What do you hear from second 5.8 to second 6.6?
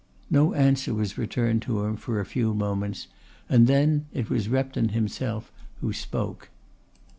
spoke.